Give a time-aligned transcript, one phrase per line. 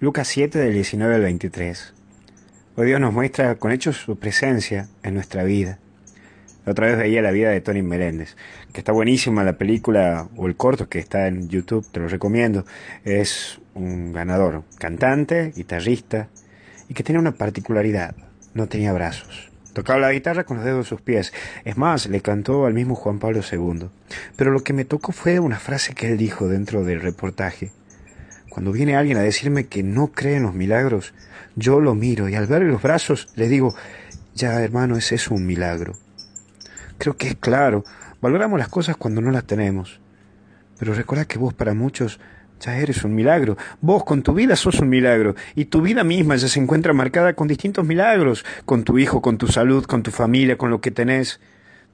[0.00, 1.92] Lucas 7 del 19 al 23.
[2.76, 5.80] Hoy Dios nos muestra con hechos su presencia en nuestra vida.
[6.66, 8.36] Otra vez veía la vida de Tony Meléndez,
[8.72, 12.64] que está buenísima la película o el corto que está en YouTube, te lo recomiendo.
[13.04, 16.28] Es un ganador, cantante, guitarrista,
[16.88, 18.14] y que tiene una particularidad,
[18.54, 19.50] no tenía brazos.
[19.72, 21.32] Tocaba la guitarra con los dedos de sus pies.
[21.64, 23.88] Es más, le cantó al mismo Juan Pablo II.
[24.36, 27.72] Pero lo que me tocó fue una frase que él dijo dentro del reportaje.
[28.58, 31.14] Cuando viene alguien a decirme que no cree en los milagros,
[31.54, 33.72] yo lo miro y al ver los brazos le digo,
[34.34, 35.94] ya hermano, es un milagro.
[36.98, 37.84] Creo que es claro,
[38.20, 40.00] valoramos las cosas cuando no las tenemos.
[40.76, 42.18] Pero recuerda que vos para muchos
[42.58, 43.56] ya eres un milagro.
[43.80, 45.36] Vos con tu vida sos un milagro.
[45.54, 48.44] Y tu vida misma ya se encuentra marcada con distintos milagros.
[48.64, 51.38] Con tu hijo, con tu salud, con tu familia, con lo que tenés.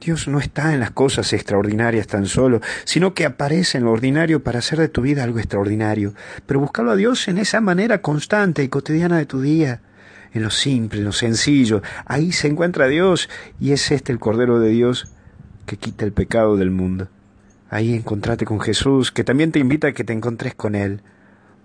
[0.00, 4.42] Dios no está en las cosas extraordinarias tan solo, sino que aparece en lo ordinario
[4.42, 6.14] para hacer de tu vida algo extraordinario.
[6.46, 9.80] Pero buscarlo a Dios en esa manera constante y cotidiana de tu día,
[10.32, 11.82] en lo simple, en lo sencillo.
[12.06, 15.12] Ahí se encuentra Dios y es este el Cordero de Dios
[15.66, 17.08] que quita el pecado del mundo.
[17.68, 21.02] Ahí encontrate con Jesús, que también te invita a que te encontres con Él.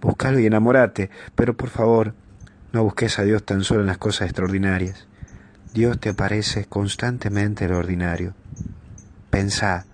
[0.02, 2.14] Búscalo y enamórate, pero por favor,
[2.74, 5.08] no busques a Dios tan solo en las cosas extraordinarias.
[5.74, 8.36] Dios te aparece constantemente en lo ordinario.
[9.32, 9.88] Pensá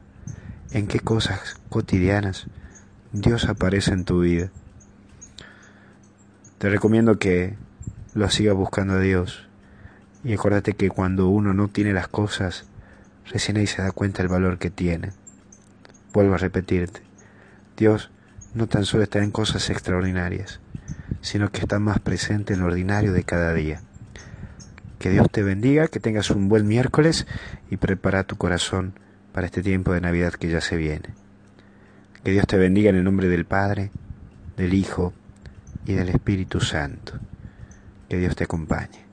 [0.72, 2.48] en qué cosas cotidianas
[3.14, 4.50] Dios aparece en tu vida.
[6.58, 7.56] Te recomiendo que
[8.14, 9.48] lo sigas buscando a Dios
[10.26, 12.66] y acuérdate que cuando uno no tiene las cosas,
[13.32, 15.14] recién ahí se da cuenta del valor que tiene.
[16.12, 17.00] Vuelvo a repetirte,
[17.78, 18.12] Dios
[18.54, 20.60] no tan solo está en cosas extraordinarias,
[21.22, 23.82] sino que está más presente en lo ordinario de cada día.
[25.00, 27.26] Que Dios te bendiga, que tengas un buen miércoles
[27.72, 28.94] y prepara tu corazón
[29.32, 31.16] para este tiempo de Navidad que ya se viene.
[32.24, 33.92] Que Dios te bendiga en el nombre del Padre,
[34.58, 35.14] del Hijo
[35.86, 37.14] y del Espíritu Santo.
[38.10, 39.09] Que Dios te acompañe.